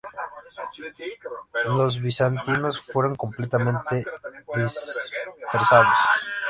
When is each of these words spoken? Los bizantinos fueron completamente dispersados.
Los 1.77 1.99
bizantinos 2.01 2.81
fueron 2.81 3.13
completamente 3.13 4.03
dispersados. 4.55 5.95